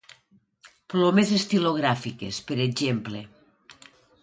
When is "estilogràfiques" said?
1.35-2.41